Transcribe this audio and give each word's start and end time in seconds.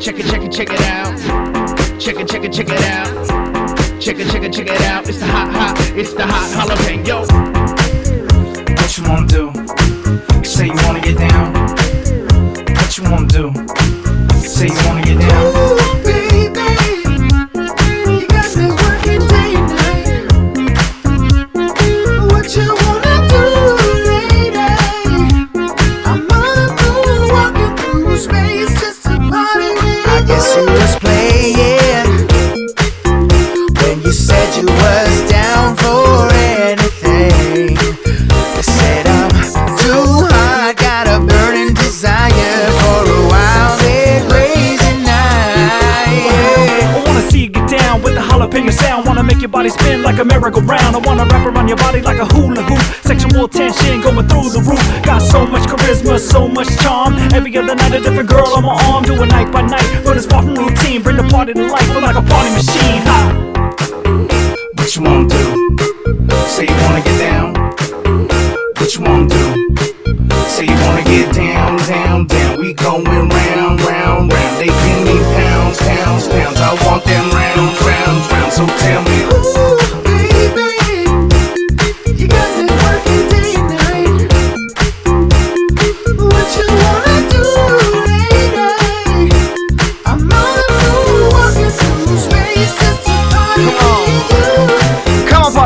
Check 0.00 0.18
it, 0.18 0.24
check 0.30 0.42
it, 0.42 0.50
check 0.50 0.70
it 0.70 0.80
out. 0.80 2.00
Check 2.00 2.16
it, 2.16 2.26
check 2.26 2.42
it, 2.42 2.52
check 2.54 2.68
it 2.70 2.80
out. 2.84 4.00
Check 4.00 4.18
it, 4.18 4.30
check 4.30 4.42
it, 4.42 4.52
check 4.54 4.66
it 4.66 4.80
out. 4.80 5.06
It's 5.06 5.18
the 5.18 5.26
hot, 5.26 5.52
hot, 5.52 5.78
it's 5.94 6.14
the 6.14 6.24
hot 6.26 6.48
jalapeno. 6.56 7.26
What 8.78 8.96
you 8.96 9.04
wanna 9.04 9.26
do? 9.26 9.52
Say 10.42 10.68
you 10.68 10.74
wanna 10.86 11.00
get 11.02 11.18
down. 11.18 11.52
What 12.76 12.96
you 12.96 13.04
wanna 13.10 13.26
do? 13.26 13.52
Say 14.40 14.68
you 14.68 14.88
wanna 14.88 15.02
get 15.02 15.20
down. 15.20 15.69
Guess 30.30 30.54
you 30.54 30.64
was 30.66 30.96
playing 31.00 31.19
the 48.70 48.76
sound. 48.76 49.06
Wanna 49.06 49.22
make 49.22 49.40
your 49.40 49.48
body 49.48 49.70
spin 49.70 50.02
like 50.02 50.18
a 50.18 50.24
merry-go-round. 50.24 50.96
I 50.96 50.98
wanna 50.98 51.24
wrap 51.26 51.46
around 51.46 51.68
your 51.68 51.76
body 51.76 52.00
like 52.00 52.18
a 52.18 52.26
hula 52.26 52.62
hoop. 52.62 52.82
Sexual 53.02 53.48
tension 53.48 54.00
going 54.00 54.26
through 54.28 54.50
the 54.50 54.62
roof. 54.68 54.82
Got 55.02 55.22
so 55.22 55.46
much 55.46 55.64
charisma, 55.68 56.18
so 56.18 56.48
much 56.48 56.70
charm. 56.78 57.14
Every 57.32 57.56
other 57.56 57.74
night, 57.74 57.92
a 57.94 58.00
different 58.00 58.28
girl 58.28 58.48
on 58.56 58.62
my 58.64 58.74
arm. 58.88 59.04
Do 59.04 59.14
it 59.22 59.26
night 59.26 59.50
by 59.52 59.62
night, 59.62 59.88
but 60.04 60.16
it's 60.16 60.26
far 60.26 60.42
from 60.42 60.54
routine. 60.54 61.02
Bring 61.02 61.16
the 61.16 61.24
party 61.24 61.52
to 61.54 61.66
life, 61.68 61.86
feel 61.92 62.02
like 62.02 62.16
a 62.16 62.22
party 62.22 62.50
machine. 62.58 63.00
Ha! 63.08 63.18
What 64.76 64.96
you 64.96 65.02
wanna 65.02 65.28
do? 65.28 65.44
Say 66.54 66.64
you 66.70 66.76
wanna 66.84 67.02
get 67.02 67.18
down. 67.26 67.46
What 68.78 68.90
you 68.94 69.02
wanna 69.02 69.28
do? 69.28 69.44
Say 70.54 70.64
you 70.66 70.78
wanna 70.84 71.04
get 71.04 71.34
down, 71.34 71.78
down, 71.94 72.26
down. 72.26 72.60
We 72.60 72.74
going 72.74 73.04
round, 73.04 73.32
round, 73.32 73.82
round. 73.82 74.30
They 74.60 74.70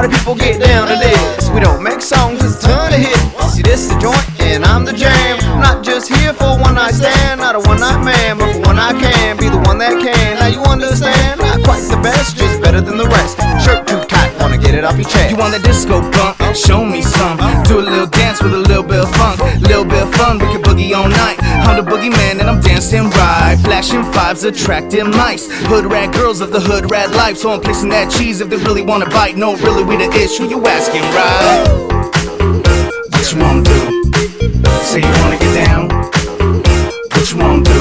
party 0.04 0.18
people, 0.18 0.34
get 0.34 0.60
down 0.60 0.88
to 0.88 0.96
this. 0.96 1.50
We 1.50 1.60
don't 1.60 1.82
make 1.82 2.00
songs, 2.00 2.42
it's 2.44 2.62
a 2.64 2.68
ton 2.68 2.92
of 2.92 2.98
hits. 2.98 3.54
See, 3.54 3.62
this 3.62 3.88
the 3.88 3.98
joint, 3.98 4.40
and 4.40 4.64
I'm 4.64 4.84
the 4.84 4.92
jam. 4.92 5.38
I'm 5.40 5.60
not 5.60 5.84
just 5.84 6.08
here 6.08 6.32
for 6.32 6.58
one 6.58 6.74
night 6.74 6.94
stand, 6.94 7.40
not 7.40 7.54
a 7.54 7.60
one 7.60 7.80
night 7.80 8.02
man, 8.04 8.38
but 8.38 8.52
for 8.52 8.60
one 8.60 8.78
I 8.78 8.92
can 8.98 9.36
be 9.36 9.48
the 9.48 9.58
one 9.58 9.78
that 9.78 10.00
can. 10.00 10.38
Now 10.38 10.48
you 10.48 10.60
understand? 10.62 11.40
Not 11.40 11.62
quite 11.62 11.82
the 11.88 11.96
best, 12.02 12.36
just 12.36 12.60
better 12.60 12.80
than 12.80 12.96
the 12.96 13.06
rest. 13.06 13.38
Shirt 13.64 13.86
too 13.86 14.00
tight, 14.08 14.32
wanna 14.40 14.58
get 14.58 14.74
it 14.74 14.84
off 14.84 14.96
your 14.96 15.08
chest. 15.08 15.30
You 15.30 15.36
want 15.36 15.52
that 15.52 15.62
disco 15.62 16.00
bump? 16.10 16.36
Show 16.54 16.84
me 16.84 17.02
some. 17.02 17.38
Do 17.64 17.78
a 17.78 17.84
little 17.84 18.06
dance 18.06 18.42
with 18.42 18.54
a 18.54 18.58
little 18.58 18.82
bit 18.82 19.00
of 19.00 19.10
funk. 19.16 19.40
Little 19.60 19.84
bit 19.84 20.02
of 20.02 20.14
fun, 20.14 20.38
we 20.38 20.46
can 20.52 20.62
boogie 20.62 20.94
all 20.94 21.08
night. 21.08 21.43
I'm 21.64 21.82
the 21.82 21.90
boogeyman 21.90 22.40
and 22.40 22.48
I'm 22.48 22.60
dancing 22.60 23.08
right. 23.10 23.56
Flashing 23.64 24.04
fives, 24.12 24.44
attracting 24.44 25.10
mice. 25.10 25.48
Hood 25.66 25.86
rat 25.86 26.14
girls 26.14 26.40
of 26.40 26.52
the 26.52 26.60
hood 26.60 26.90
rat 26.90 27.10
life. 27.12 27.36
So 27.38 27.50
I'm 27.50 27.60
placing 27.60 27.88
that 27.90 28.10
cheese 28.10 28.40
if 28.40 28.50
they 28.50 28.56
really 28.58 28.82
wanna 28.82 29.08
bite. 29.08 29.36
No, 29.36 29.56
really, 29.56 29.82
we 29.82 29.96
the 29.96 30.10
issue. 30.12 30.44
You 30.44 30.64
asking, 30.66 31.02
right? 31.16 31.64
What 33.10 33.32
you 33.32 33.38
wanna 33.40 33.62
do? 33.62 33.80
Say 34.84 35.00
you 35.00 35.14
wanna 35.22 35.38
get 35.38 35.54
down? 35.64 35.88
What 37.12 37.30
you 37.32 37.38
wanna 37.38 37.64
do? 37.64 37.80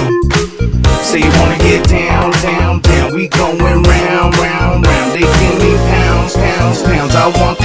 Say 1.04 1.20
you 1.20 1.32
wanna 1.40 1.58
get 1.60 1.88
down, 1.88 2.32
down, 2.42 2.80
down. 2.80 3.14
We 3.14 3.28
going 3.28 3.84
round, 3.84 4.38
round, 4.38 4.88
round. 4.88 5.14
They 5.14 5.28
give 5.28 5.58
me 5.62 5.76
pounds, 5.92 6.34
pounds, 6.36 6.82
pounds. 6.84 7.16
I 7.16 7.28
want 7.40 7.63